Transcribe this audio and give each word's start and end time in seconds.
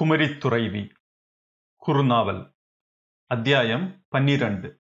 குமரித்துறைவி 0.00 0.90
குறுநாவல் 1.86 2.54
அத்தியாயம் 3.26 4.04
பன்னிரண்டு. 4.08 4.80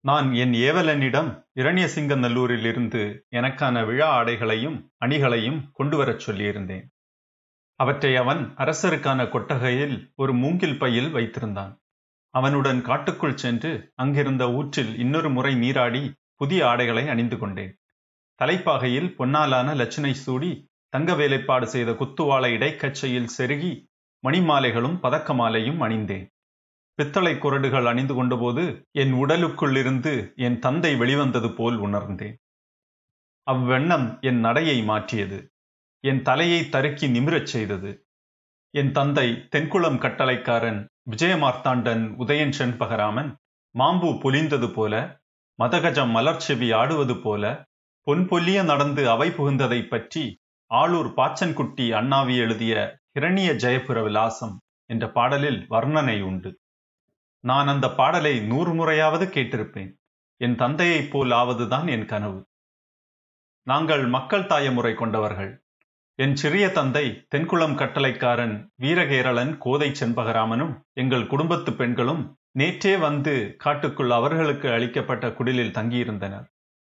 நான் 0.00 0.32
என் 0.32 0.52
ஏவலனிடம் 0.52 1.48
இரண்யசிங்கநல்லூரிலிருந்து 1.54 3.20
எனக்கான 3.30 3.86
விழா 3.86 4.10
ஆடைகளையும் 4.10 4.92
அணிகளையும் 4.96 5.70
கொண்டு 5.72 5.96
வரச் 5.96 6.30
சொல்லியிருந்தேன். 6.30 6.86
அவற்றை 7.74 8.16
அவன் 8.16 8.54
அரசருக்கான 8.56 9.28
கொட்டகையில் 9.28 10.12
ஒரு 10.16 10.34
மூங்கில் 10.34 10.78
பையில் 10.78 11.14
வைத்திருந்தான். 11.14 11.78
அவனுடன் 12.28 12.82
காட்டுக்குள் 12.82 13.36
சென்று 13.36 13.92
அங்கிருந்த 13.94 14.46
ஊற்றில் 14.50 14.98
இன்னொரு 14.98 15.30
முறை 15.30 15.54
நீராடி 15.54 16.14
புதிய 16.34 16.68
ஆடைகளை 16.68 17.08
அணிந்து 17.08 17.38
கொண்டேன். 17.38 17.78
தலைப்பாகையில் 18.34 19.14
பொன்னாலான 19.14 19.74
லட்சணை 19.74 20.10
சூடி 20.10 20.74
தங்க 20.92 21.14
வேலைப்பாடு 21.14 21.66
செய்த 21.66 21.90
குத்துவாளை 21.92 22.50
இடைக்கச்சையில் 22.52 23.32
செருகி 23.36 23.72
மணிமாலைகளும் 24.24 24.96
பதக்க 25.00 25.34
மாலையும் 25.34 25.80
அணிந்தேன். 25.80 26.26
பித்தளை 26.98 27.38
குரடுகள் 27.38 27.86
அணிந்து 27.86 28.14
கொண்டபோது 28.14 28.62
என் 28.92 29.12
உடலுக்குள்ளிருந்து 29.12 30.12
என் 30.36 30.58
தந்தை 30.58 30.92
வெளிவந்தது 30.96 31.48
போல் 31.52 31.76
உணர்ந்தேன். 31.78 32.36
அவ்வெண்ணம் 33.46 34.06
என் 34.20 34.40
நடையை 34.40 34.78
மாற்றியது. 34.82 35.38
என் 36.04 36.22
தலையை 36.22 36.60
தருக்கி 36.68 37.06
நிமிரச் 37.08 37.46
செய்தது. 37.46 37.90
என் 38.74 38.92
தந்தை 38.92 39.28
தென்குளம் 39.52 39.98
கட்டளைக்காரன் 39.98 40.80
விஜயமார்த்தாண்டன் 41.10 42.04
உதயன் 42.18 42.56
செண்பகராமன் 42.58 43.30
மாம்பு 43.74 44.10
பொலிந்தது 44.22 44.68
போல 44.72 44.94
மதகஜம் 45.58 46.12
மலர்ச்செவி 46.16 46.68
ஆடுவது 46.74 47.14
போல 47.20 47.44
பொன் 48.06 48.24
பொல்லிய 48.28 48.58
நடந்து 48.64 49.02
அவை 49.10 49.28
புகுந்ததைப் 49.30 49.88
பற்றி 49.88 50.24
ஆளூர் 50.74 51.10
பாச்சன்குட்டி 51.16 51.94
அண்ணாவி 51.94 52.36
எழுதிய 52.36 52.98
ஹிரணிய 53.14 53.50
ஜெயபுர 53.54 54.02
விலாசம் 54.02 54.60
என்ற 54.86 55.10
பாடலில் 55.10 55.66
வர்ணனை 55.70 56.22
உண்டு. 56.22 56.60
நான் 57.40 57.68
அந்த 57.68 57.90
பாடலை 57.90 58.40
நூறு 58.40 58.74
முறையாவது 58.74 59.26
கேட்டிருப்பேன். 59.26 59.92
என் 60.36 60.56
தந்தையைப் 60.56 61.10
போல் 61.10 61.30
ஆவதுதான் 61.30 61.88
என் 61.88 62.06
கனவு. 62.06 62.46
நாங்கள் 63.62 64.06
மக்கள் 64.06 64.46
தாய 64.46 64.70
முறை 64.70 64.94
கொண்டவர்கள். 64.94 65.64
என் 66.14 66.36
சிறிய 66.36 66.70
தந்தை 66.70 67.26
தென்குளம் 67.34 67.74
கட்டளைக்காரன் 67.74 68.68
வீரகேரளன் 68.80 69.58
கோதை 69.58 69.90
செண்பகராமனும் 69.90 70.80
எங்கள் 70.92 71.26
குடும்பத்து 71.26 71.72
பெண்களும் 71.72 72.38
நேற்றே 72.58 72.98
வந்து 72.98 73.54
காட்டுக்குள் 73.58 74.10
அவர்களுக்கு 74.10 74.70
அளிக்கப்பட்ட 74.70 75.28
குடிலில் 75.28 75.76
தங்கியிருந்தனர். 75.78 76.46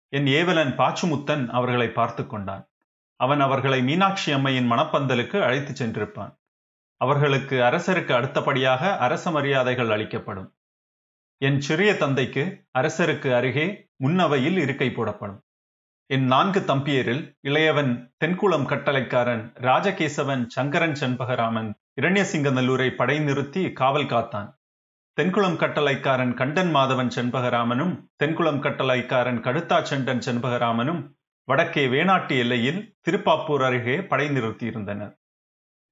என் 0.09 0.27
ஏவலன் 0.27 0.77
பாச்சுமுத்தன் 0.77 1.47
அவர்களை 1.47 1.89
பார்த்து 1.89 2.27
கொண்டான். 2.27 2.69
அவன் 3.20 3.39
அவர்களை 3.39 3.81
மீனாட்சி 3.81 4.31
அம்மையின் 4.31 4.72
மணப்பந்தலுக்கு 4.72 5.42
அழைத்துச் 5.42 5.84
சென்றிருப்பான். 5.84 6.34
அவர்களுக்கு 7.02 7.56
அரசருக்கு 7.62 8.12
அடுத்தபடியாக 8.12 8.98
அரச 8.98 9.31
மரியாதைகள் 9.31 9.92
அளிக்கப்படும். 9.92 10.56
என் 11.38 11.62
சிறிய 11.62 11.97
தந்தைக்கு 11.97 12.44
அரசருக்கு 12.80 13.36
அருகே 13.36 13.67
முன்னவையில் 14.03 14.58
இருக்கை 14.58 14.90
போடப்படும். 14.92 15.42
என் 16.06 16.25
நான்கு 16.25 16.59
தம்பியரில் 16.59 17.38
இளையவன் 17.44 17.92
தென்குளம் 18.25 18.66
கட்டளைக்காரன் 18.66 19.44
ராஜகேசவன் 19.62 20.45
சங்கரன் 20.47 20.92
செண்பகராமன் 20.92 21.70
இரண்யசிங்கநல்லூரை 22.02 22.90
படை 22.92 23.20
நிறுத்தி 23.20 23.72
காவல் 23.72 24.06
காத்தான். 24.06 24.50
தென்குளம் 25.17 25.58
கட்டளைக்காரன் 25.58 26.34
கண்டன் 26.34 26.75
மாதவன் 26.75 27.12
செண்பகராமனும் 27.16 27.94
தென்குளம் 28.23 28.62
கட்டளைக்காரன் 28.62 29.40
கடுத்தா 29.40 29.80
செண்டன் 29.90 30.22
செண்பகராமனும் 30.25 31.02
வடக்கே 31.50 31.88
வேணாட்டு 31.88 32.38
எல்லையில் 32.38 32.80
திருப்பாப்பூர் 33.05 33.64
அருகே 33.66 33.95
படை 34.02 34.30
நிறுத்தியிருந்தனர். 34.30 35.14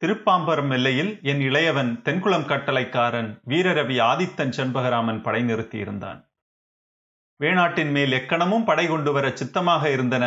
திருப்பாம்பரம் 0.01 0.71
எல்லையில் 0.71 1.19
என் 1.21 1.39
இளையவன் 1.39 1.89
தென்குளம் 2.01 2.45
கட்டளைக்காரன் 2.45 3.29
வீரரவி 3.47 3.97
ஆதித்தன் 4.01 4.53
செண்பகராமன் 4.57 5.23
படை 5.23 5.41
நிறுத்தியிருந்தான். 5.43 6.19
வேணாட்டின் 7.43 7.91
மேல் 7.91 8.11
எக்கணமும் 8.11 8.65
படை 8.65 8.87
கொண்டு 8.87 9.11
வர 9.11 9.25
சித்தமாக 9.31 9.91
இருந்தன 9.91 10.25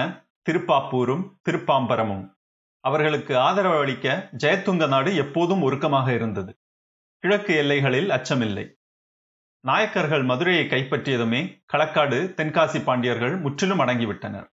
திருப்பாப்பூரும் 0.49 1.25
திருப்பாம்பரமும். 1.49 2.25
அவர்களுக்கு 2.85 3.39
ஆதரவு 3.39 3.79
அளிக்க 3.79 4.31
ஜெயத்துங்க 4.45 4.89
நாடு 4.89 5.17
எப்போதும் 5.17 5.63
ஒருக்கமாக 5.63 6.15
இருந்தது. 6.15 6.53
கிழக்கு 7.25 7.55
எல்லைகளில் 7.57 8.11
அச்சமில்லை. 8.11 8.69
நாயக்கர்கள் 9.65 10.23
மதுரையை 10.23 10.67
கைப்பற்றியதுமே 10.67 11.65
களக்காடு 11.73 12.21
தென்காசி 12.39 12.81
பாண்டியர்கள் 12.85 13.37
முற்றிலும் 13.39 13.79
அடங்கிவிட்டனர். 13.79 14.49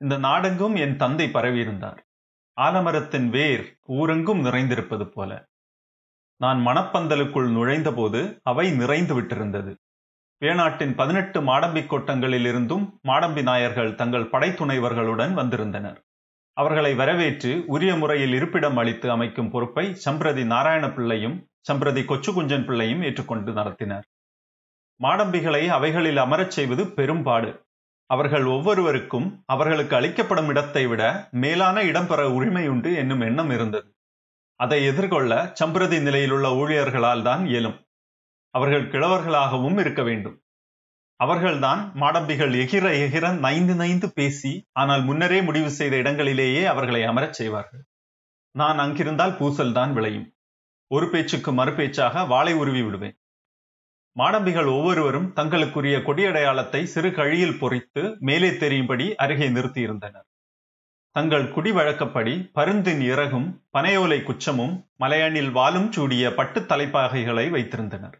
இந்த 0.00 0.18
நாடெங்கும் 0.18 0.76
என் 0.76 0.96
தந்தை 0.96 1.26
பரவியிருந்தார். 1.26 1.98
ஆலமரத்தின் 2.60 3.28
வேர் 3.28 3.78
ஊரெங்கும் 3.88 4.40
நிறைந்திருப்பது 4.40 5.04
போல. 5.04 5.48
நான் 6.36 6.66
மணப்பந்தலுக்குள் 6.66 7.48
நுழைந்தபோது 7.50 8.40
அவை 8.42 8.70
நிறைந்து 8.70 9.20
விட்டிருந்தது. 9.20 9.76
வேணாட்டின் 10.42 10.94
பதினெட்டு 10.94 11.42
மாடம்பி 11.42 11.86
கோட்டங்களில் 11.86 12.44
இருந்தும் 12.44 12.98
மாடம்பி 13.02 13.42
நாயர்கள் 13.42 13.94
தங்கள் 13.94 14.30
படைத்துணைவர்களுடன் 14.30 15.32
வந்திருந்தனர். 15.32 16.04
அவர்களை 16.52 16.94
வரவேற்று 16.94 17.64
உரிய 17.66 17.96
முறையில் 17.96 18.32
இருப்பிடம் 18.32 18.76
அளித்து 18.76 19.10
அமைக்கும் 19.10 19.50
பொறுப்பை 19.50 19.96
சம்பிரதி 20.04 20.46
நாராயண 20.46 20.90
பிள்ளையும் 20.90 21.48
சம்பிரதி 21.72 22.04
கொச்சுகுஞ்சன் 22.04 22.64
பிள்ளையும் 22.64 23.02
ஏற்றுக்கொண்டு 23.02 23.52
நடத்தினர். 23.52 24.02
மாடம்பிகளை 24.96 25.68
அவைகளில் 25.68 26.16
அமரச் 26.16 26.50
செய்வது 26.50 26.90
பெரும்பாடு. 26.90 27.64
அவர்கள் 28.10 28.44
ஒவ்வொருவருக்கும் 28.44 29.44
அவர்களுக்கு 29.46 29.96
அளிக்கப்படும் 29.96 30.48
இடத்தை 30.48 30.86
விட 30.86 31.02
மேலான 31.30 31.82
இடம் 31.82 32.06
பெற 32.06 32.30
உரிமை 32.30 32.68
உண்டு 32.68 32.94
என்னும் 32.94 33.20
எண்ணம் 33.20 33.50
இருந்தது. 33.50 33.88
அதை 34.56 34.84
எதிர்கொள்ள 34.84 35.52
சம்பிரதி 35.60 36.02
நிலையில் 36.02 36.30
உள்ள 36.30 36.48
ஊழியர்களால் 36.50 37.22
தான் 37.22 37.46
இயலும். 37.46 37.78
அவர்கள் 38.50 38.90
கிழவர்களாகவும் 38.90 39.78
இருக்க 39.78 40.02
வேண்டும். 40.02 40.42
அவர்கள்தான் 41.16 41.92
மாடம்பிகள் 41.94 42.52
எகிர 42.52 42.86
எகிர 43.04 43.38
நைந்து 43.38 43.74
நைந்து 43.74 44.12
பேசி 44.12 44.52
ஆனால் 44.72 45.02
முன்னரே 45.02 45.42
முடிவு 45.42 45.70
செய்த 45.70 45.96
இடங்களிலேயே 45.96 46.64
அவர்களை 46.64 47.04
அமரச் 47.04 47.32
செய்வார்கள். 47.32 47.82
நான் 48.54 48.78
அங்கிருந்தால் 48.78 49.36
பூசல் 49.36 49.72
தான் 49.72 49.92
விளையும். 49.92 50.28
ஒரு 50.86 51.10
பேச்சுக்கு 51.10 51.50
மறுபேச்சாக 51.52 52.26
வாளை 52.28 52.52
உருவி 52.54 52.82
விடுவேன். 52.82 53.16
மாடம்பிகள் 54.20 54.68
ஒவ்வொருவரும் 54.76 55.28
தங்களுக்குரிய 55.32 55.96
கொடியடையாளத்தை 55.98 56.82
சிறு 56.94 57.10
கழியில் 57.12 57.60
பொறித்து 57.60 58.02
மேலே 58.28 58.50
தெரியும்படி 58.62 59.06
அருகே 59.14 59.48
நிறுத்தியிருந்தனர். 59.48 60.26
தங்கள் 61.16 61.46
குடி 61.50 61.70
வழக்கப்படி 61.72 62.34
பருந்தின் 62.58 63.02
இறகும் 63.12 63.46
பனையோலை 63.78 64.18
குச்சமும் 64.22 64.74
மலையணில் 64.96 65.50
வாலும் 65.50 65.88
சூடிய 65.90 66.24
பட்டு 66.34 66.60
தலைப்பாகைகளை 66.60 67.46
வைத்திருந்தனர். 67.50 68.16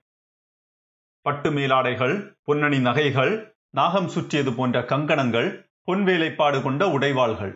பட்டு 1.26 1.50
மேலாடைகள் 1.50 2.16
பொன்னணி 2.46 2.80
நகைகள் 2.80 3.34
நாகம் 3.78 4.08
சுற்றியது 4.08 4.52
போன்ற 4.54 4.78
கங்கணங்கள் 4.92 5.48
பொன் 5.88 6.02
வேலைப்பாடு 6.04 6.58
கொண்ட 6.62 6.82
உடைவாள்கள். 6.96 7.54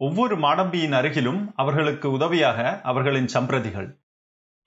ஒவ்வொரு 0.00 0.36
மாடம்பியின் 0.36 0.92
அருகிலும் 0.92 1.40
அவர்களுக்கு 1.54 2.08
உதவியாக 2.10 2.58
அவர்களின் 2.82 3.30
சம்பிரதிகள் 3.36 3.88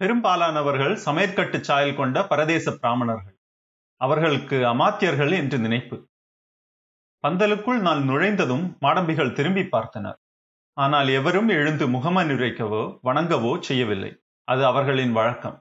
பெரும்பாலானவர்கள் 0.02 0.94
சமையற்கட்டு 1.06 1.60
சாயல் 1.60 1.96
கொண்ட 1.96 2.22
பரதேச 2.22 2.72
பிராமணர்கள். 2.72 3.36
அவர்களுக்கு 3.98 4.58
அமாத்தியர்கள் 4.66 5.34
என்று 5.34 5.60
நினைப்பு. 5.60 5.98
பந்தலுக்குள் 7.24 7.80
நான் 7.80 8.02
நுழைந்ததும் 8.10 8.78
மாடம்பிகள் 8.80 9.34
திரும்பி 9.34 9.62
பார்த்தனர். 9.62 10.18
ஆனால் 10.74 11.08
எவரும் 11.08 11.48
எழுந்து 11.48 11.88
முகமனுரைக்கவோ 11.88 12.82
வணங்கவோ 13.04 13.60
செய்யவில்லை. 13.60 14.12
அது 14.44 14.66
அவர்களின் 14.66 15.12
வழக்கம். 15.12 15.58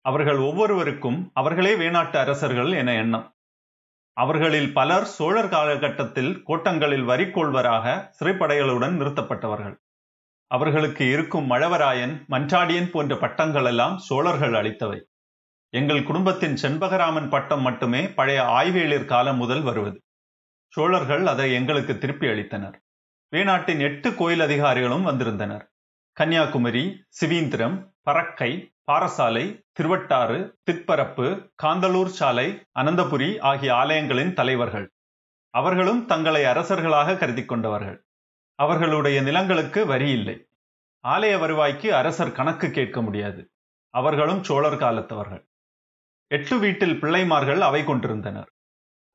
அவர்கள் 0.00 0.36
ஒவ்வொருவருக்கும் 0.36 1.30
அவர்களே 1.34 1.74
வேணாட்டு 1.74 2.16
அரசர்கள் 2.16 2.72
என 2.72 2.94
எண்ணம். 2.94 3.26
அவர்களில் 4.16 4.72
பலர் 4.72 5.04
சோழர் 5.04 5.48
காலகட்டத்தில் 5.48 6.42
கோட்டங்களில் 6.42 7.06
வரிக்கொள்வராக 7.08 8.12
சிறைப்படைகளுடன் 8.18 8.96
நிறுத்தப்பட்டவர்கள். 9.00 9.76
அவர்களுக்கு 10.46 11.10
இருக்கும் 11.10 11.50
மழவராயன் 11.50 12.14
மன்றாடியன் 12.30 12.90
போன்ற 12.90 13.16
பட்டங்கள் 13.16 13.64
எல்லாம் 13.64 13.98
சோழர்கள் 13.98 14.52
அளித்தவை. 14.52 15.00
எங்கள் 15.70 16.02
குடும்பத்தின் 16.02 16.56
செண்பகராமன் 16.62 17.28
பட்டம் 17.28 17.60
மட்டுமே 17.60 18.08
பழைய 18.08 18.42
ஆய்வேளிர் 18.42 19.04
காலம் 19.04 19.36
முதல் 19.36 19.62
வருவது. 19.62 20.02
சோழர்கள் 20.68 21.26
அதை 21.26 21.52
எங்களுக்கு 21.52 21.98
திருப்பி 21.98 22.26
அளித்தனர். 22.26 22.76
வேணாட்டின் 23.36 23.80
எட்டு 23.80 24.14
கோயில் 24.14 24.40
அதிகாரிகளும் 24.40 25.02
வந்திருந்தனர். 25.02 25.70
கன்னியாகுமரி 26.12 27.04
சிவீந்திரம் 27.20 27.92
பறக்கை 28.10 28.72
பாரசாலை 28.92 29.64
திருவட்டாறு 29.80 30.52
திற்பரப்பு 30.62 31.52
காந்தலூர் 31.62 32.12
சாலை 32.18 32.62
அனந்தபுரி 32.78 33.40
ஆகிய 33.40 33.74
ஆலயங்களின் 33.74 34.32
தலைவர்கள். 34.32 34.92
அவர்களும் 35.50 36.06
தங்களை 36.06 36.44
அரசர்களாக 36.44 37.16
கருதி 37.16 37.44
கொண்டவர்கள். 37.44 38.04
அவர்களுடைய 38.54 39.22
நிலங்களுக்கு 39.22 39.86
வரி 39.86 40.10
இல்லை. 40.10 40.48
ஆலய 41.08 41.38
வருவாய்க்கு 41.38 41.94
அரசர் 41.94 42.32
கணக்கு 42.32 42.70
கேட்க 42.70 43.02
முடியாது. 43.02 43.50
அவர்களும் 43.90 44.44
சோழர் 44.44 44.76
காலத்தவர்கள். 44.76 45.48
எட்டு 46.26 46.58
வீட்டில் 46.58 47.00
பிள்ளைமார்கள் 47.00 47.58
அவை 47.58 47.84
கொண்டிருந்தனர். 47.84 48.52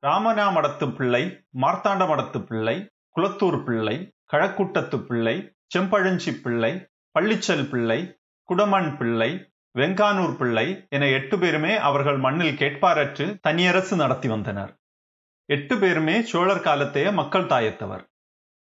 ராமனா 0.06 0.52
மடத்து 0.52 0.96
பிள்ளை 0.96 1.46
மார்த்தாண்ட 1.60 2.06
மடத்து 2.06 2.46
பிள்ளை 2.46 2.90
குளத்தூர் 3.16 3.64
பிள்ளை 3.64 4.12
கழக்கூட்டத்து 4.32 4.98
பிள்ளை 4.98 5.56
செம்பழஞ்சி 5.78 6.40
பிள்ளை 6.42 6.88
பள்ளிச்சல் 7.18 7.70
பிள்ளை 7.70 8.20
குடமண் 8.42 8.96
பிள்ளை 8.96 9.52
வெங்கானூர் 9.78 10.36
பிள்ளை 10.36 10.86
என 10.88 11.06
எட்டு 11.06 11.38
பேருமே 11.38 11.76
அவர்கள் 11.76 12.16
மண்ணில் 12.16 12.56
கேட்பாரற்று 12.56 13.38
தனியரசு 13.40 13.96
நடத்தி 13.96 14.28
வந்தனர். 14.28 14.78
எட்டு 15.44 15.78
பேருமே 15.78 16.22
சோழர் 16.22 16.64
காலத்தைய 16.64 17.12
மக்கள் 17.12 17.46
தாயத்தவர். 17.46 18.09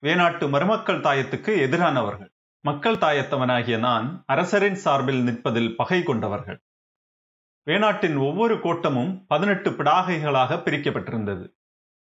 வேணாட்டு 0.06 0.50
மருமக்கள் 0.50 1.00
தாயத்துக்கு 1.00 1.52
எதிரானவர்கள். 1.66 2.30
மக்கள் 2.62 2.96
தாயத்தவனாகிய 2.96 3.80
நான் 3.80 4.24
அரசரின் 4.26 4.76
சார்பில் 4.76 5.24
நிற்பதில் 5.24 5.76
பகை 5.76 6.04
கொண்டவர்கள். 6.04 6.60
வேணாட்டின் 7.68 8.18
ஒவ்வொரு 8.18 8.62
கோட்டமும் 8.62 9.26
பதினெட்டு 9.28 9.70
பிடாகைகளாக 9.70 10.58
பிரிக்கப்பட்டிருந்தது. 10.66 11.46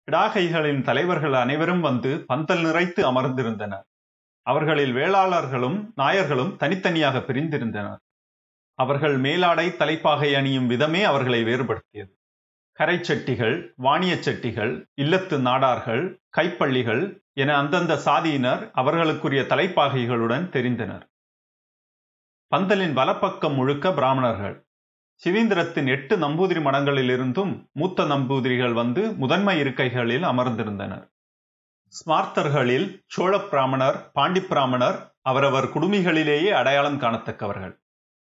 பிடாகைகளின் 0.08 0.82
தலைவர்கள் 0.82 1.32
அனைவரும் 1.32 1.80
வந்து 1.80 2.24
பந்தல் 2.26 2.64
நிறைத்து 2.64 3.00
அமர்ந்திருந்தனர். 3.00 3.86
அவர்களில் 4.42 4.94
வேளாளர்களும் 4.94 5.92
நாயர்களும் 5.96 6.56
தனித்தனியாக 6.56 7.18
பிரிந்திருந்தனர். 7.18 8.00
அவர்கள் 8.74 9.18
மேலாடை 9.18 9.76
தலைப்பாகை 9.76 10.34
அணியும் 10.34 10.66
விதமே 10.66 11.02
அவர்களை 11.02 11.44
வேறுபடுத்தியது. 11.44 12.19
கரை 12.80 12.96
செட்டிகள் 12.98 13.74
வாணிய 13.76 14.14
செட்டிகள் 14.14 14.70
இல்லத்து 14.94 15.36
நாடார்கள் 15.38 16.04
கைப்பள்ளிகள் 16.36 17.02
என 17.32 17.56
அந்தந்த 17.56 17.94
சாதியினர் 18.04 18.62
அவர்களுக்குரிய 18.74 19.42
தலைப்பாகைகளுடன் 19.42 20.46
தெரிந்தனர். 20.48 21.04
பந்தலின் 22.52 22.92
வலப்பக்கம் 22.92 23.54
முழுக்க 23.54 23.92
பிராமணர்கள். 23.92 24.56
சிவீந்திரத்தின் 25.22 25.86
எட்டு 25.86 26.16
நம்பூதிரி 26.16 26.62
மடங்களிலிருந்தும் 26.62 27.52
மூத்த 27.72 28.04
நம்பூதிரிகள் 28.04 28.72
வந்து 28.72 29.12
முதன்மை 29.12 29.62
இருக்கைகளில் 29.62 30.24
அமர்ந்திருந்தனர். 30.30 31.04
ஸ்மார்த்தர்களில் 31.92 32.88
சோழ 33.06 33.34
பிராமணர் 33.38 34.10
பாண்டி 34.12 34.40
பிராமணர் 34.40 34.98
அவரவர் 35.22 35.64
குடுமிகளிலேயே 35.64 36.50
அடையாளம் 36.50 37.00
காணத்தக்கவர்கள். 37.00 37.74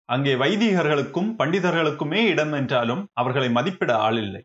அங்கே 0.09 0.35
வைதிகர்களுக்கும் 0.35 1.27
பண்டிதர்களுக்குமே 1.39 2.21
இடம் 2.25 2.53
என்றாலும் 2.53 3.09
அவர்களை 3.13 3.49
மதிப்பிட 3.49 3.91
ஆளில்லை 3.97 4.41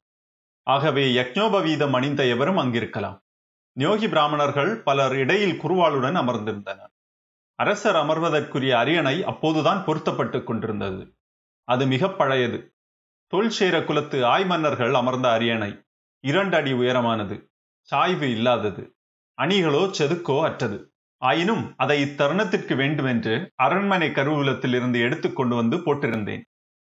ஆகவே 0.64 1.14
யக்ஞோபவீதம் 1.14 1.90
அணிந்த 1.90 2.26
எவரும் 2.26 2.58
அங்கிருக்கலாம். 2.58 3.22
நியோகி 3.80 4.08
பிராமணர்கள் 4.08 4.82
பலர் 4.82 5.14
இடையில் 5.14 5.60
குருவாளுடன் 5.60 6.16
அமர்ந்திருந்தனர். 6.16 6.92
அரசர் 7.54 7.94
அமர்வதற்குரிய 7.94 8.70
அரியணை 8.70 9.24
அப்போதுதான் 9.24 9.84
பொருத்தப்பட்டுக் 9.84 10.46
கொண்டிருந்தது. 10.46 11.16
அது 11.64 11.86
மிக 11.86 12.08
பழையது. 12.08 12.74
தொல்சேர 13.26 13.84
குலத்து 13.84 14.26
ஆய் 14.26 14.46
மன்னர்கள் 14.46 14.94
அமர்ந்த 14.94 15.30
அரியணை 15.30 15.82
இரண்டு 16.20 16.56
அடி 16.56 16.72
உயரமானது. 16.72 17.50
சாய்வு 17.80 18.30
இல்லாதது. 18.30 18.96
அணிகளோ 19.42 19.90
செதுக்கோ 19.98 20.42
அற்றது. 20.42 20.92
ஆயினும் 21.18 21.74
அதை 21.76 22.02
இத்தருணத்திற்கு 22.02 22.76
வேண்டுமென்று 22.76 23.52
அரண்மனை 23.54 24.08
கருவூலத்தில் 24.08 24.74
இருந்து 24.74 25.00
எடுத்துக் 25.00 25.36
கொண்டு 25.36 25.54
வந்து 25.54 25.76
போட்டிருந்தேன். 25.76 26.42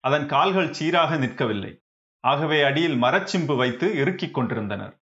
அதன் 0.01 0.27
கால்கள் 0.27 0.73
சீராக 0.73 1.17
நிற்கவில்லை. 1.17 1.81
ஆகவே 2.26 2.62
அடியில் 2.62 3.02
மரச்சிம்பு 3.02 3.56
வைத்து 3.56 3.96
இறுக்கிக் 3.96 4.34
கொண்டிருந்தனர். 4.34 4.94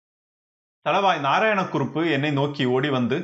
தளவாய் 0.87 1.21
நாராயணக்குறுப்பு 1.21 2.11
என்னை 2.11 2.31
நோக்கி 2.31 2.65
ஓடி 2.67 2.89
வந்து 2.89 3.19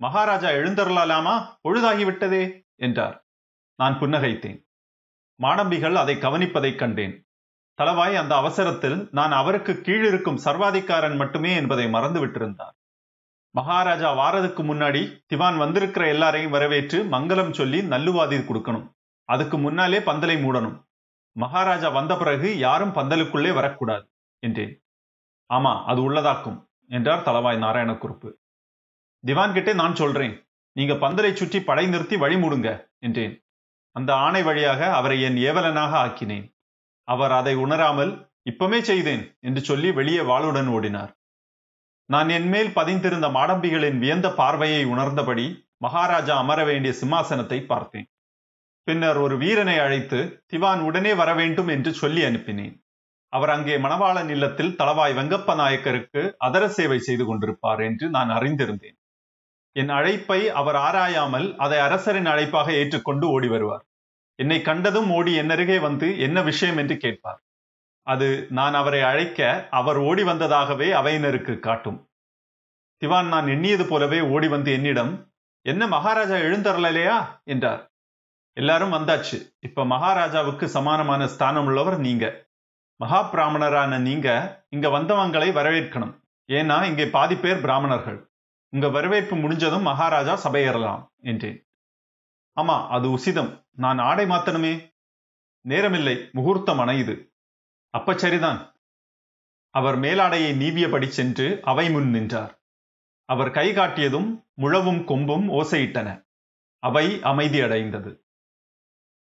மகாராஜா 0.00 0.48
எழுந்தருளாலாமா? 0.50 1.34
பொழுதாகிவிட்டதே! 1.64 2.42
என்றார். 2.76 3.16
நான் 3.78 3.98
புன்னகைத்தேன். 4.00 4.58
மாடம்பிகள் 5.40 5.96
அதை 5.96 6.14
கவனிப்பதைக் 6.16 6.78
கண்டேன். 6.78 7.14
தளவாய் 7.78 8.14
அந்த 8.16 8.36
அவசரத்தில் 8.36 9.08
நான் 9.12 9.32
அவருக்கு 9.32 9.72
கீழிருக்கும் 9.86 10.42
சர்வாதிகாரன் 10.44 11.16
மட்டுமே 11.16 11.54
என்பதை 11.54 11.88
மறந்து 11.88 12.26
விட்டிருந்தார் 12.26 12.74
மகாராஜா 13.54 14.08
வாரதுக்கு 14.12 14.62
முன்னாடி 14.62 15.02
திவான் 15.26 15.58
வந்திருக்கிற 15.58 16.08
எல்லாரையும் 16.08 16.50
வரவேற்று 16.50 16.98
மங்களம் 17.04 17.52
சொல்லி 17.52 17.78
நல்லுவாதி 17.82 18.38
கொடுக்கணும். 18.42 18.86
அதுக்கு 19.28 19.58
முன்னாலே 19.58 19.98
பந்தலை 19.98 20.36
மூடணும். 20.36 20.76
மகாராஜா 21.36 21.88
வந்த 21.88 22.12
பிறகு 22.16 22.48
யாரும் 22.58 22.94
பந்தலுக்குள்ளே 22.94 23.52
வரக்கூடாது 23.52 24.06
என்றேன். 24.42 24.74
ஆமா 25.50 25.72
அது 25.84 26.00
உள்ளதாக்கும் 26.02 26.58
என்றார் 26.90 27.26
தலவாய் 27.28 27.58
நாராயண 27.64 27.92
குறுப்பு 27.94 28.28
திவான்கிட்டே 29.24 29.72
நான் 29.74 29.94
சொல்றேன் 29.94 30.34
நீங்க 30.76 30.94
பந்தலை 30.94 31.32
சுற்றி 31.32 31.58
படை 31.60 31.84
நிறுத்தி 31.86 32.16
வழி 32.16 32.36
மூடுங்க 32.36 32.70
என்றேன். 32.98 33.34
அந்த 33.96 34.10
ஆணை 34.24 34.42
வழியாக 34.42 34.80
அவரை 34.94 35.18
என் 35.22 35.38
ஏவலனாக 35.48 35.92
ஆக்கினேன். 36.04 36.46
அவர் 37.08 37.32
அதை 37.32 37.54
உணராமல் 37.54 38.12
இப்பமே 38.50 38.80
செய்தேன் 38.80 39.22
என்று 39.40 39.60
சொல்லி 39.60 39.88
வெளியே 39.92 40.22
வாளுடன் 40.30 40.68
ஓடினார். 40.68 41.12
நான் 42.10 42.28
என்மேல் 42.28 42.70
பதிந்திருந்த 42.74 43.28
மாடம்பிகளின் 43.28 43.98
வியந்த 43.98 44.28
பார்வையை 44.32 44.82
உணர்ந்தபடி 44.86 45.46
மகாராஜா 45.76 46.34
அமர 46.36 46.58
வேண்டிய 46.64 46.92
சிம்மாசனத்தை 47.00 47.58
பார்த்தேன். 47.62 48.06
பின்னர் 48.88 49.16
ஒரு 49.16 49.38
வீரனை 49.38 49.78
அழைத்து 49.78 50.18
திவான் 50.46 50.80
உடனே 50.80 51.14
வர 51.14 51.30
வேண்டும் 51.34 51.68
என்று 51.68 51.90
சொல்லி 51.92 52.22
அனுப்பினேன். 52.24 52.74
அவர் 53.32 53.50
அங்கே 53.50 53.76
மணவாளன் 53.76 54.28
இல்லத்தில் 54.28 54.76
தளவாய் 54.76 55.14
வெங்கப்ப 55.14 55.54
நாயக்கருக்கு 55.54 56.22
அதர 56.38 56.68
சேவை 56.68 56.98
செய்து 56.98 57.24
கொண்டிருப்பார் 57.24 57.82
என்று 57.84 58.08
நான் 58.08 58.28
அறிந்திருந்தேன். 58.28 58.96
என் 59.72 59.88
அழைப்பை 59.88 60.50
அவர் 60.50 60.76
ஆராயாமல் 60.76 61.56
அதை 61.56 61.78
அரசரின் 61.78 62.26
அழைப்பாக 62.26 62.68
ஏற்றுக்கொண்டு 62.72 63.26
ஓடி 63.28 63.48
வருவார். 63.48 63.84
என்னை 64.38 64.62
கண்டதும் 64.62 65.10
ஓடி 65.10 65.32
என்னருகே 65.40 65.80
வந்து 65.80 66.18
என்ன 66.18 66.42
விஷயம் 66.42 66.76
என்று 66.76 66.96
கேட்பார். 66.96 67.40
அது 68.06 68.28
நான் 68.50 68.74
அவரை 68.74 69.02
அழைக்க 69.02 69.68
அவர் 69.70 69.98
ஓடி 69.98 70.22
வந்ததாகவே 70.22 70.88
அவையினருக்கு 70.92 71.54
காட்டும். 71.58 71.98
திவான் 73.02 73.28
நான் 73.28 73.46
எண்ணியது 73.46 73.84
போலவே 73.86 74.20
ஓடி 74.20 74.48
வந்து 74.48 74.70
என்னிடம் 74.72 75.12
என்ன 75.66 75.82
மகாராஜா 75.86 76.36
எழுந்தரலையா 76.36 77.16
என்றார். 77.44 77.82
எல்லாரும் 78.56 78.92
வந்தாச்சு. 78.92 79.52
இப்ப 79.60 79.84
மகாராஜாவுக்கு 79.84 80.66
சமானமான 80.66 81.26
ஸ்தானம் 81.26 81.66
உள்ளவர் 81.66 81.98
நீங்க. 81.98 82.48
மகா 82.96 83.32
பிராமணரான 83.32 83.98
நீங்க 83.98 84.28
இங்க 84.68 84.88
வந்தவங்களை 84.88 85.48
வரவேற்கணும். 85.50 86.20
ஏன்னா 86.48 86.82
இங்கே 86.82 87.06
பாதி 87.06 87.36
பேர் 87.36 87.60
பிராமணர்கள். 87.60 88.32
உங்க 88.68 88.88
வரவேற்பு 88.88 89.36
முடிஞ்சதும் 89.36 89.82
மகாராஜா 89.82 90.50
சபையேறலாம் 90.50 91.06
என்றேன். 91.20 91.68
ஆமா 92.56 92.88
அது 92.88 93.08
உசிதம். 93.08 93.66
நான் 93.70 93.98
ஆடை 93.98 94.24
மாத்தணுமே. 94.24 94.94
நேரமில்லை. 95.64 96.32
முகூர்த்தம் 96.32 96.78
அணையுது 96.78 97.30
அப்ப 97.90 98.14
சரிதான். 98.14 98.60
அவர் 99.70 99.98
மேலாடையை 99.98 100.56
நீவியபடி 100.56 101.08
சென்று 101.08 101.60
அவை 101.62 101.90
முன் 101.90 102.10
நின்றார். 102.10 102.52
அவர் 103.24 103.50
கை 103.50 103.72
காட்டியதும் 103.72 104.28
முழவும் 104.60 105.02
கொம்பும் 105.04 105.46
ஓசையிட்டன. 105.50 106.08
அவை 106.82 107.22
அமைதி 107.22 107.60
அடைந்தது 107.60 108.25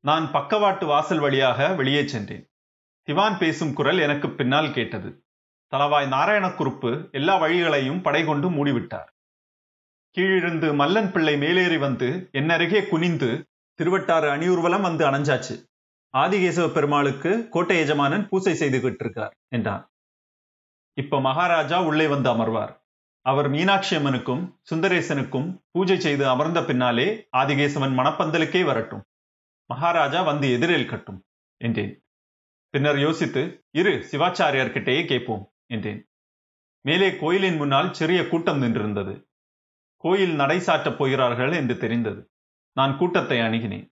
நான் 0.04 0.32
பக்கவாட்டு 0.34 0.86
வாசல் 0.86 1.20
வழியாக 1.20 1.68
வெளியே 1.74 2.08
சென்றேன். 2.08 2.46
திவான் 3.08 3.38
பேசும் 3.38 3.74
குரல் 3.74 3.98
எனக்கு 3.98 4.30
பின்னால் 4.30 4.74
கேட்டது. 4.74 5.10
தலவாய் 5.74 6.08
நாராயணக்குறுப்பு 6.08 7.12
எல்லா 7.12 7.42
வழிகளையும் 7.42 8.02
படை 8.02 8.26
கொண்டு 8.26 8.50
மூடிவிட்டார். 8.50 9.10
கீழிருந்து 10.10 10.74
மல்லன் 10.74 11.12
பிள்ளை 11.12 11.38
மேலேறி 11.38 11.78
வந்து 11.78 12.30
என்னருகே 12.32 12.90
குனிந்து 12.90 13.30
திருவட்டாறு 13.80 14.28
அணியூர்வலம் 14.30 14.82
வந்து 14.82 15.06
அணைஞ்சாச்சு. 15.06 15.56
ஆதிகேசவ 16.18 16.74
பெருமாளுக்கு 16.74 17.48
கோட்டை 17.50 17.78
எஜமானன் 17.80 18.28
பூசை 18.30 18.54
செய்துகிட்டு 18.54 19.04
இருக்கார் 19.06 19.36
என்றான். 19.48 19.92
இப்ப 20.98 21.22
மகாராஜா 21.22 21.84
உள்ளே 21.84 22.08
வந்து 22.08 22.30
அமர்வார். 22.30 22.74
அவர் 23.26 23.50
மீனாட்சி 23.50 23.96
அம்மனுக்கும் 23.96 24.44
சுந்தரேசனுக்கும் 24.70 25.48
பூஜை 25.72 26.00
செய்து 26.00 26.30
அமர்ந்த 26.30 26.64
பின்னாலே 26.64 27.08
ஆதிகேசவன் 27.38 27.98
மணப்பந்தலுக்கே 28.00 28.66
வரட்டும். 28.66 29.04
மகாராஜா 29.72 30.22
வந்து 30.22 30.48
எதிரில் 30.52 30.90
கட்டும் 30.92 31.20
என்றேன். 31.62 31.94
பின்னர் 32.74 33.00
யோசித்து 33.00 33.42
இரு 33.72 33.94
சிவாச்சாரியார்கிட்டேயே 34.12 35.04
கேட்போம் 35.06 35.44
என்றேன். 35.68 36.02
மேலே 36.86 37.18
கோயிலின் 37.18 37.58
முன்னால் 37.58 37.94
சிறிய 37.94 38.28
கூட்டம் 38.28 38.62
நின்றிருந்தது. 38.62 39.14
கோயில் 40.04 40.36
நடைசாட்டப் 40.40 40.98
போகிறார்கள் 40.98 41.52
என்று 41.52 41.76
தெரிந்தது. 41.78 42.22
நான் 42.78 42.98
கூட்டத்தை 42.98 43.38
அணுகினேன். 43.40 43.88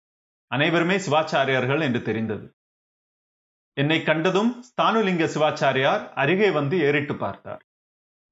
அனைவருமே 0.51 0.95
சிவாச்சாரியார்கள் 0.97 1.81
என்று 1.81 2.01
தெரிந்தது. 2.01 2.45
என்னை 3.77 4.03
கண்டதும் 4.03 4.51
ஸ்தானுலிங்க 4.67 5.25
சிவாச்சாரியார் 5.33 6.03
அருகே 6.13 6.49
வந்து 6.49 6.75
ஏறிட்டு 6.79 7.15
பார்த்தார். 7.15 7.61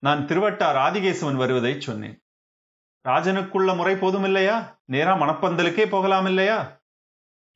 நான் 0.04 0.24
திருவட்டார் 0.27 0.77
ஆதிகேசவன் 0.86 1.36
வருவதை 1.36 1.74
சொன்னேன். 1.82 2.18
ராஜனுக்குள்ள 3.06 3.72
முறை 3.75 3.94
போதுமில்லையா? 3.96 4.58
நேரா 4.86 5.13
மணப்பந்தலுக்கே 5.16 5.86
போகலாம் 5.89 6.25
இல்லையா 6.25 6.58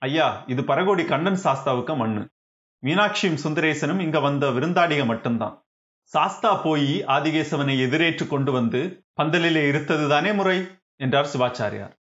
ஐயா 0.01 0.43
இது 0.47 0.61
பரகோடி 0.61 1.05
கண்ணன் 1.05 1.39
சாஸ்தாவுக்கு 1.43 1.95
மண்ணு. 1.95 2.29
மீனாட்சியும் 2.83 3.41
சுந்தரேசனும் 3.43 3.99
இங்க 3.99 4.19
வந்த 4.19 4.49
விருந்தாடிக 4.49 5.05
மட்டும்தான். 5.05 5.65
சாஸ்தா 6.03 6.55
போய் 6.55 7.03
ஆதிகேசவனை 7.05 7.75
எதிரேற்று 7.79 8.27
கொண்டு 8.27 8.51
வந்து 8.51 9.05
பந்தலிலே 9.21 9.63
இருத்ததுதானே 9.71 10.33
முறை? 10.33 10.67
என்றார் 10.95 11.29
சிவாச்சாரியார். 11.33 11.93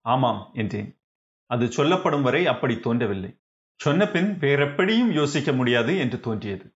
ஆமாம் 0.00 0.50
என்றேன். 0.52 1.00
அது 1.46 1.72
சொல்லப்படும் 1.72 2.22
வரை 2.22 2.46
அப்படி 2.46 2.80
தோன்றவில்லை. 2.80 3.40
சொன்ன 3.80 4.06
பின் 4.06 4.38
வேறெப்படியும் 4.38 5.12
யோசிக்க 5.12 5.52
முடியாது 5.52 5.98
என்று 5.98 6.20
தோன்றியது. 6.20 6.74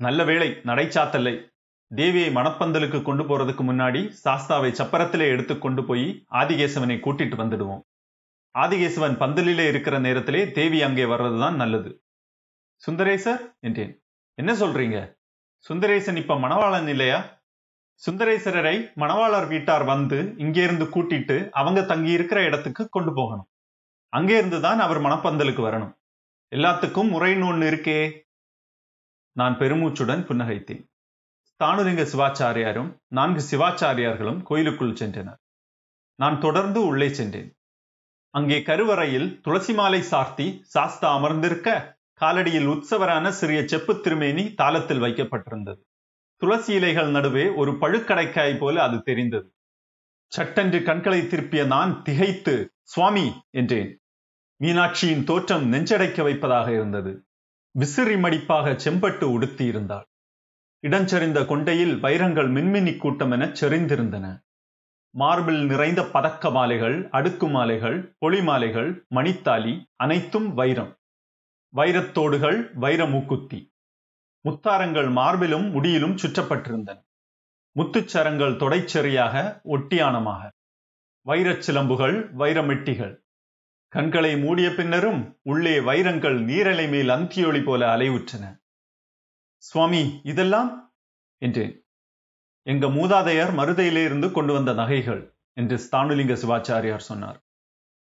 நல்ல 0.00 0.24
வேளை 0.24 0.50
நடைச்சாத்தல்லை. 0.50 1.36
தேவியை 1.90 2.30
மணப்பந்தலுக்கு 2.32 3.02
கொண்டு 3.02 3.24
போறதுக்கு 3.24 3.64
முன்னாடி 3.70 4.08
சாஸ்தாவை 4.24 4.72
சப்பரத்திலே 4.72 5.28
எடுத்து 5.28 5.58
கொண்டு 5.58 5.84
போய் 5.84 6.24
ஆதிகேசவனை 6.30 6.98
கூட்டிட்டு 7.00 7.38
வந்துடுவோம். 7.42 7.82
ஆதிகேசவன் 8.58 9.18
பந்தலிலே 9.22 9.68
இருக்கிற 9.68 9.98
நேரத்திலே 9.98 10.50
தேவி 10.50 10.82
அங்கே 10.82 11.04
வர்றதுதான் 11.04 11.54
நல்லது. 11.54 12.02
சுந்தரேசர் 12.86 13.54
என்றேன். 13.60 14.04
என்ன 14.34 14.52
சொல்றீங்க? 14.52 15.14
சுந்தரேசன் 15.68 16.16
இப்ப 16.16 16.34
மணவாளன் 16.34 16.88
இல்லையா? 16.88 17.42
சுந்தரேசரரை 18.06 18.94
மணவாளர் 18.94 19.48
வீட்டார் 19.48 19.84
வந்து 19.84 20.34
இங்கே 20.36 20.62
இருந்து 20.62 20.84
கூட்டிட்டு 20.84 21.50
அவங்க 21.50 21.82
தங்கி 21.82 22.10
இருக்கிற 22.10 22.42
இடத்துக்கு 22.42 22.88
கொண்டு 22.88 23.12
போகணும். 23.14 23.48
அங்கே 24.08 24.36
இருந்துதான் 24.36 24.78
அவர் 24.78 25.00
மணப்பந்தலுக்கு 25.00 25.62
வரணும். 25.62 25.94
எல்லாத்துக்கும் 26.54 27.12
முறைன்னு 27.12 27.46
ஒண்ணு 27.52 27.68
இருக்கே. 27.72 28.20
நான் 29.32 29.58
பெருமூச்சுடன் 29.58 30.24
புன்னகைத்தேன். 30.28 30.90
தானுலிங்க 31.64 32.02
சிவாச்சாரியாரும் 32.12 32.96
நான்கு 33.06 33.42
சிவாச்சாரியார்களும் 33.50 34.42
கோயிலுக்குள் 34.42 34.92
சென்றனர். 34.92 35.40
நான் 36.14 36.40
தொடர்ந்து 36.40 36.86
உள்ளே 36.86 37.08
சென்றேன். 37.08 37.56
அங்கே 38.34 38.62
கருவறையில் 38.62 39.40
துளசி 39.40 39.72
மாலை 39.74 40.02
சார்த்தி 40.02 40.46
சாஸ்தா 40.64 41.08
அமர்ந்திருக்க 41.14 41.70
காலடியில் 42.20 42.66
உற்சவரான 42.66 43.28
சிறிய 43.28 43.60
செப்பு 43.66 44.00
திருமேனி 44.00 44.44
தாளத்தில் 44.58 45.02
வைக்கப்பட்டிருந்தது. 45.04 45.80
துளசி 46.42 46.72
இலைகள் 46.74 47.10
நடுவே 47.10 47.44
ஒரு 47.54 47.72
பழுக்கடைக்காய் 47.72 48.56
போல 48.58 48.82
அது 48.82 49.02
தெரிந்தது. 49.02 49.48
சட்டென்று 50.32 50.82
கண்களை 50.82 51.20
திருப்பிய 51.26 51.64
நான் 51.64 51.92
திகைத்து 52.02 52.54
சுவாமி 52.82 53.26
என்றேன். 53.50 53.90
மீனாட்சியின் 54.60 55.24
தோற்றம் 55.24 55.72
நெஞ்சடைக்க 55.72 56.22
வைப்பதாக 56.22 56.72
இருந்தது. 56.72 57.12
விசிறி 57.74 58.14
மடிப்பாக 58.14 58.74
செம்பட்டு 58.84 59.24
உடுத்தி 59.24 59.64
இடஞ்சரிந்த 59.64 60.08
இடஞ்செறிந்த 60.84 61.40
கொண்டையில் 61.44 61.94
வைரங்கள் 62.00 62.50
மின்மினி 62.52 62.96
கூட்டம் 62.96 63.30
என 63.30 63.46
செறிந்திருந்தன. 63.60 64.26
மார்பிள் 65.18 65.66
நிறைந்த 65.66 66.02
பதக்க 66.02 66.50
மாலைகள் 66.50 67.08
அடுக்கு 67.10 67.48
மாலைகள் 67.48 68.16
பொலி 68.18 68.42
மாலைகள் 68.42 69.06
மணித்தாலி 69.10 69.84
அனைத்தும் 69.96 70.54
வைரம். 70.54 70.98
வைரத்தோடுகள் 71.74 72.72
வைர 72.74 73.06
மூக்குத்தி 73.06 73.72
முத்தாரங்கள் 74.44 75.10
மார்பிலும் 75.12 75.70
முடியிலும் 75.70 76.16
சுற்றப்பட்டிருந்தன. 76.16 77.06
முத்துச்சரங்கள் 77.76 78.56
தொடைச்செறியாக 78.56 79.60
ஒட்டியானமாக. 79.64 80.50
வைரச் 81.20 81.70
சிலம்புகள் 81.70 82.34
வைரமெட்டிகள். 82.34 83.16
கண்களை 83.88 84.38
மூடிய 84.38 84.70
பின்னரும் 84.70 85.38
உள்ளே 85.42 85.80
வைரங்கள் 85.80 86.44
நீரலை 86.44 86.88
மேல் 86.88 87.08
அந்தியொளி 87.08 87.64
போல 87.64 87.96
அலைவுற்றன. 87.96 88.58
சுவாமி 89.56 90.20
இதெல்லாம்? 90.24 90.94
என்றேன். 91.38 91.81
எங்க 92.62 92.86
மூதாதையர் 92.86 93.52
மருதையிலே 93.52 94.04
இருந்து 94.04 94.32
கொண்டு 94.32 94.52
வந்த 94.52 94.72
நகைகள் 94.72 95.34
என்று 95.52 95.76
ஸ்தானுலிங்க 95.76 96.32
சிவாச்சாரியார் 96.32 97.08
சொன்னார். 97.08 97.42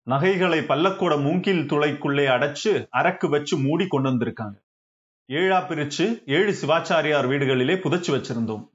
நகைகளை 0.01 0.60
பல்லக்கூட 0.60 1.22
மூங்கில் 1.22 1.62
துளைக்குள்ளே 1.62 2.25
அடைச்சு 2.27 2.88
அரக்கு 2.91 3.29
வச்சு 3.29 3.57
மூடி 3.57 3.88
கொண்டு 3.88 4.10
வந்திருக்காங்க. 4.10 4.55
ஏழா 5.25 5.60
பிரிச்சு 5.60 6.24
ஏழு 6.25 6.51
சிவாச்சாரியார் 6.51 7.27
வீடுகளிலே 7.27 7.75
புதைச்சு 7.75 8.12
வச்சிருந்தோம். 8.15 8.69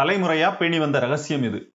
தலைமுறையா 0.00 0.56
பேணி 0.56 0.78
வந்த 0.78 0.98
ரகசியம் 0.98 1.42
இது. 1.42 1.74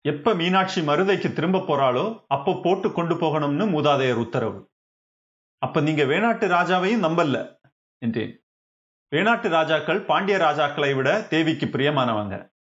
எப்ப 0.00 0.34
மீனாட்சி 0.34 0.80
மருதைக்கு 0.80 1.32
திரும்ப 1.32 1.58
போறாளோ 1.58 2.24
அப்ப 2.28 2.60
போட்டு 2.64 2.92
கொண்டு 2.92 3.14
போகணும்னு 3.14 3.64
மூதாதையர் 3.70 4.22
உத்தரவு. 4.24 4.70
அப்ப 5.58 5.80
நீங்க 5.80 6.02
வேணாட்டு 6.04 6.46
ராஜாவையும் 6.48 7.04
நம்பல 7.06 7.58
என்றேன். 7.98 8.44
வேணாட்டு 9.14 9.48
ராஜாக்கள் 9.48 10.00
பாண்டிய 10.00 10.38
ராஜாக்களை 10.38 10.94
விட 10.96 11.22
தேவிக்கு 11.22 11.66
பிரியமானவங்க. 11.66 12.54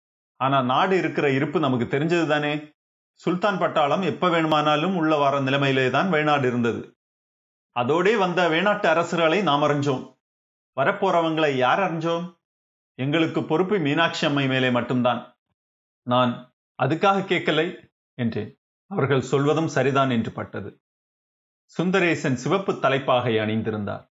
ஆனா 0.43 0.61
நாடு 0.61 0.97
இருக்கிற 0.97 1.31
இருப்பு 1.31 1.59
நமக்கு 1.59 1.85
தெரிஞ்சது 1.85 2.27
தானே? 2.27 2.53
சுல்தான் 3.13 3.57
பட்டாளம் 3.57 4.03
எப்ப 4.03 4.29
வேணுமானாலும் 4.29 4.95
உள்ள 4.95 5.17
வர 5.17 5.39
நிலைமையிலே 5.39 5.89
தான் 5.89 6.11
வேணாடு 6.11 6.45
இருந்தது. 6.47 6.81
அதோடே 7.79 8.17
வந்த 8.17 8.49
வேணாட்டு 8.49 8.85
அரசர்களை 8.85 9.41
நாம் 9.41 9.61
அறிஞ்சோம். 9.61 10.03
வரப்போறவங்களை 10.77 11.51
யார் 11.55 11.79
அறிஞ்சோம்? 11.79 12.25
எங்களுக்கு 12.99 13.43
பொறுப்பு 13.43 13.79
மீனாட்சி 13.79 14.27
அம்மை 14.27 14.47
மேலே 14.47 14.69
மட்டும்தான். 14.69 15.21
நான் 16.07 16.33
அதுக்காக 16.83 17.21
கேட்கலை 17.23 17.67
என்றேன். 18.13 18.51
அவர்கள் 18.87 19.21
சொல்வதும் 19.21 19.67
சரிதான் 19.67 20.09
என்று 20.09 20.31
பட்டது. 20.31 20.71
சுந்தரேசன் 21.77 22.37
சிவப்பு 22.43 22.79
தலைப்பாகை 22.79 23.35
அணிந்திருந்தார். 23.35 24.03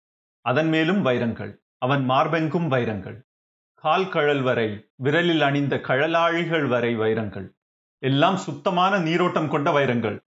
அதன் 0.46 0.68
மேலும் 0.68 1.02
வைரங்கள். 1.02 1.52
அவன் 1.78 2.04
மார்பெங்கும் 2.10 2.68
வைரங்கள். 2.68 3.18
கால் 3.84 4.10
கழல் 4.10 4.42
வரை 4.42 4.90
விரலில் 5.04 5.42
அணிந்த 5.42 5.76
கழலாழிகள் 5.76 6.68
வரை 6.68 6.96
வைரங்கள். 6.96 7.58
எல்லாம் 7.98 8.38
சுத்தமான 8.38 9.00
நீரோட்டம் 9.00 9.50
கொண்ட 9.50 9.72
வைரங்கள். 9.72 10.24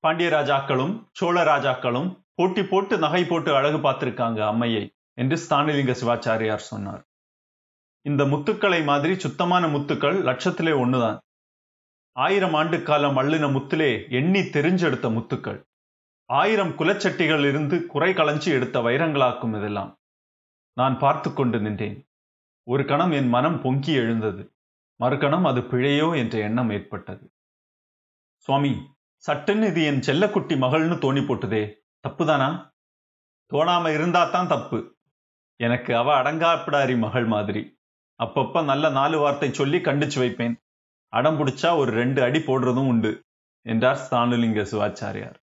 பாண்டிய 0.00 0.30
ராஜாக்களும் 0.30 1.08
சோழ 1.12 1.44
ராஜாக்களும் 1.44 2.24
போட்டி 2.34 2.64
போட்டு 2.64 2.98
நகை 2.98 3.24
போட்டு 3.24 3.54
அழகு 3.54 3.76
பார்த்திருக்காங்க 3.76 4.40
அம்மையை 4.50 4.84
என்று 5.14 5.36
ஸ்தானலிங்க 5.36 5.94
சிவாச்சாரியார் 6.02 6.68
சொன்னார். 6.70 7.02
இந்த 8.02 8.24
முத்துக்களை 8.24 8.84
மாதிரி 8.84 9.18
சுத்தமான 9.18 9.66
முத்துக்கள் 9.66 10.20
லட்சத்திலே 10.22 10.76
ஒண்ணுதான். 10.84 11.18
ஆயிரம் 12.12 12.54
ஆண்டு 12.54 12.82
காலம் 12.82 13.16
அள்ளின 13.16 13.52
முத்திலே 13.52 14.06
எண்ணி 14.10 14.40
தெரிஞ்செடுத்த 14.40 15.08
முத்துக்கள். 15.18 15.60
ஆயிரம் 16.26 16.78
குலச்சட்டிகள் 16.78 17.48
இருந்து 17.48 17.86
குறை 17.86 18.12
களைஞ்சி 18.12 18.48
எடுத்த 18.48 18.80
வைரங்களாக்கும் 18.80 19.58
இதெல்லாம். 19.58 19.98
நான் 20.72 20.98
பார்த்து 20.98 21.32
கொண்டு 21.32 21.60
நின்றேன். 21.60 21.98
ஒரு 22.64 22.84
கணம் 22.84 23.10
என் 23.10 23.28
மனம் 23.28 23.60
பொங்கி 23.60 23.92
எழுந்தது. 23.92 24.54
மறுகணம் 25.00 25.44
அது 25.44 25.60
பிழையோ 25.60 26.16
என்ற 26.16 26.38
எண்ணம் 26.38 26.70
ஏற்பட்டது. 26.70 27.32
சுவாமி 28.36 28.72
சட்டுன்னு 29.26 29.66
இது 29.66 29.84
என் 29.84 30.00
செல்லக்குட்டி 30.00 30.54
மகள்னு 30.56 30.96
தோணி 31.04 31.22
போட்டுதே. 31.26 31.74
தப்புதானா? 32.08 32.74
தோணாம 33.50 33.94
இருந்தா 33.94 34.24
தான் 34.24 34.48
தப்பு. 34.48 34.96
எனக்கு 35.56 35.96
அவ 35.96 36.22
அடங்காப்பிடாரி 36.22 36.98
மகள் 36.98 37.24
மாதிரி. 37.24 37.78
அப்பப்ப 38.24 38.64
நல்ல 38.64 38.88
நாலு 38.88 39.18
வார்த்தை 39.18 39.52
சொல்லி 39.52 39.78
கண்டிச்சு 39.78 40.18
வைப்பேன். 40.18 40.56
அடம் 41.08 41.38
பிடிச்சா 41.38 41.76
ஒரு 41.76 41.92
ரெண்டு 41.92 42.22
அடி 42.22 42.38
போடுறதும் 42.38 42.86
உண்டு 42.86 43.24
என்றார் 43.62 43.96
ஸ்தானுலிங்க 43.96 44.62
சிவாச்சாரியார். 44.62 45.38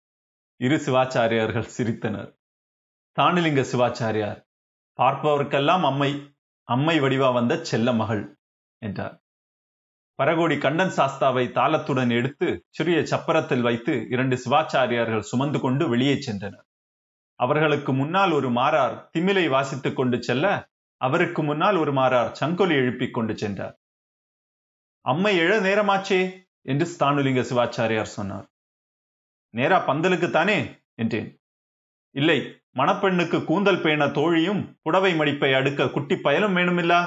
இரு 0.57 0.75
சிவாச்சாரியார்கள் 0.75 1.69
சிரித்தனர். 1.77 2.38
ஸ்தானுலிங்க 3.10 3.62
சிவாச்சாரியார் 3.72 4.39
பார்ப்பவருக்கெல்லாம் 5.00 5.81
அம்மை 5.81 6.34
அம்மை 6.67 7.01
வடிவா 7.01 7.34
வந்த 7.34 7.53
செல்ல 7.63 7.93
மகள் 7.93 8.24
என்றார். 8.81 9.15
பரகோடி 10.19 10.57
கண்டன் 10.57 10.89
சாஸ்தாவை 10.89 11.43
தாளத்துடன் 11.48 12.12
எடுத்து 12.12 12.48
சிறிய 12.69 13.00
சப்பரத்தில் 13.00 13.62
வைத்து 13.62 13.93
இரண்டு 14.10 14.36
சிவாச்சாரியார்கள் 14.36 15.27
சுமந்து 15.31 15.60
கொண்டு 15.60 15.89
வெளியே 15.89 16.13
சென்றனர். 16.13 16.65
அவர்களுக்கு 17.39 17.93
முன்னால் 17.93 18.31
ஒரு 18.31 18.50
மாறார் 18.50 18.95
திமிலை 19.13 19.45
வாசித்துக் 19.50 19.95
கொண்டு 19.95 20.24
செல்ல 20.24 20.45
அவருக்கு 21.01 21.43
முன்னால் 21.43 21.75
ஒரு 21.75 21.93
மாறார் 21.93 22.31
சங்கொலி 22.36 22.75
எழுப்பிக் 22.75 23.13
கொண்டு 23.13 23.38
சென்றார். 23.38 23.75
அம்மை 25.05 25.34
எழ 25.39 25.53
நேரமாச்சே 25.62 26.22
என்று 26.62 26.86
ஸ்தானுலிங்க 26.86 27.41
சிவாச்சாரியார் 27.41 28.15
சொன்னார். 28.17 28.48
நேரா 29.53 29.88
பந்தலுக்கு 29.88 30.29
தானே 30.29 30.57
என்றேன். 30.95 31.29
இல்லை 32.15 32.39
மணப்பெண்ணுக்கு 32.75 33.38
கூந்தல் 33.44 33.82
பேண 33.82 34.08
தோழியும் 34.08 34.62
புடவை 34.82 35.12
மடிப்பை 35.15 35.51
அடுக்க 35.53 35.91
குட்டி 35.91 36.15
பயலும் 36.17 36.55
வேணுமில்லா? 36.58 37.00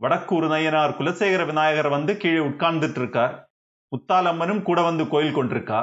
வடக்கூர் 0.00 0.46
நயனார் 0.52 0.96
குலசேகர 0.98 1.42
விநாயகர் 1.46 1.88
வந்து 1.88 2.12
கீழே 2.16 2.40
உட்கார்ந்துட்டு 2.40 3.00
இருக்கார் 3.02 3.34
முத்தாலம்மனும் 3.92 4.62
கூட 4.62 4.78
வந்து 4.82 5.04
கோயில் 5.08 5.36
கொண்டிருக்கா? 5.38 5.80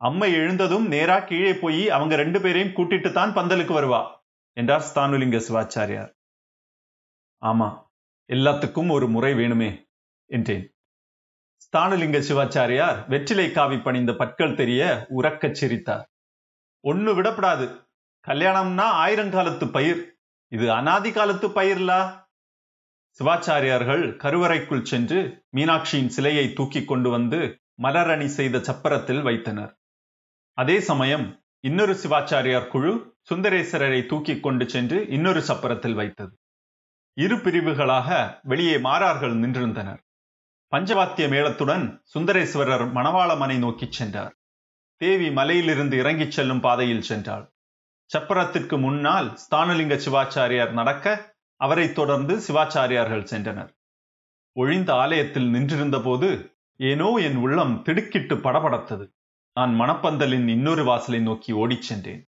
அம்மை 0.00 0.32
எழுந்ததும் 0.32 0.86
நேரா 0.88 1.18
கீழே 1.20 1.52
போய் 1.54 1.82
அவங்க 1.90 2.14
ரெண்டு 2.16 2.38
பேரையும் 2.40 2.74
கூட்டிட்டு 2.74 3.10
தான் 3.12 3.34
பந்தலுக்கு 3.34 3.74
வருவா 3.78 4.00
என்றார் 4.56 4.86
ஸ்தானுலிங்க 4.88 5.38
சிவாச்சாரியார். 5.48 6.10
ஆமா 7.42 7.68
எல்லாத்துக்கும் 8.30 8.90
ஒரு 8.90 9.06
முறை 9.08 9.32
வேணுமே 9.34 9.70
என்றேன். 10.30 10.66
ஸ்தானுலிங்க 11.62 12.18
சிவாச்சாரியார் 12.28 12.98
வெற்றிலை 13.08 13.48
காவி 13.52 13.78
பணிந்த 13.78 14.12
பற்கள் 14.14 14.54
தெரிய 14.54 14.82
உறக்கச் 15.18 15.58
சிரித்தார். 15.60 16.04
ஒண்ணு 16.84 17.12
விடப்படாது 17.18 17.66
கல்யாணம்னா 18.26 18.86
ஆயிரங்காலத்து 19.04 19.70
பயிர். 19.70 20.18
இது 20.48 20.72
அனாதி 20.72 21.12
காலத்து 21.12 21.48
பயிர்லா? 21.48 22.28
சிவாச்சாரியார்கள் 23.18 24.16
கருவறைக்குள் 24.16 24.82
சென்று 24.82 25.44
மீனாட்சியின் 25.56 26.06
சிலையை 26.06 26.52
தூக்கி 26.52 26.84
கொண்டு 26.84 27.10
வந்து 27.10 27.60
மலரணி 27.82 28.24
செய்த 28.24 28.58
சப்பரத்தில் 28.58 29.22
வைத்தனர். 29.22 29.78
அதே 30.52 30.80
சமயம் 30.80 31.44
இன்னொரு 31.60 31.92
சிவாச்சாரியார் 31.92 32.68
குழு 32.68 33.16
சுந்தரேஸ்வரரை 33.30 34.06
தூக்கி 34.06 34.40
கொண்டு 34.40 34.68
சென்று 34.68 35.08
இன்னொரு 35.08 35.40
சப்பரத்தில் 35.40 35.94
வைத்தது. 35.94 36.38
இரு 37.12 37.36
பிரிவுகளாக 37.36 38.38
வெளியே 38.42 38.76
மாறார்கள் 38.76 39.36
நின்றிருந்தனர். 39.42 39.98
பஞ்சவாத்திய 40.72 41.26
மேளத்துடன் 41.28 42.02
சுந்தரேஸ்வரர் 42.14 42.86
மணவாளமனை 42.92 43.58
நோக்கிச் 43.58 43.92
சென்றார். 43.92 44.34
தேவி 44.96 45.30
மலையிலிருந்து 45.30 45.96
இறங்கிச் 45.96 46.30
செல்லும் 46.30 46.60
பாதையில் 46.60 47.06
சென்றாள். 47.08 47.54
சப்பரத்திற்கு 48.06 48.78
முன்னால் 48.78 49.38
ஸ்தானலிங்க 49.44 49.96
சிவாச்சாரியார் 50.04 50.70
நடக்க 50.70 51.34
அவரை 51.60 51.92
தொடர்ந்து 51.92 52.36
சிவாச்சாரியார்கள் 52.48 53.28
சென்றனர். 53.30 53.70
ஒழிந்த 54.56 54.94
ஆலயத்தில் 54.94 55.48
நின்றிருந்த 55.50 56.00
போது 56.00 56.58
ஏனோ 56.80 57.14
என் 57.16 57.36
உள்ளம் 57.36 57.82
திடுக்கிட்டு 57.82 58.36
படபடத்தது. 58.36 59.06
நான் 59.54 59.80
மணப்பந்தலின் 59.80 60.48
இன்னொரு 60.48 60.84
வாசலை 60.84 61.20
நோக்கி 61.20 61.52
ஓடிச் 61.52 61.82
சென்றேன். 61.82 62.22